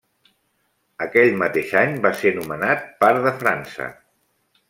Aquell 1.05 1.35
mateix 1.41 1.73
any 1.83 1.93
va 2.07 2.13
ser 2.23 2.33
nomenat 2.39 2.89
par 3.05 3.13
de 3.27 3.37
França. 3.45 3.93